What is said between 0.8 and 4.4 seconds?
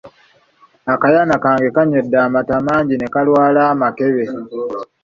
Akayana kange kaanywedde amata mangi ne kalwala amakebe.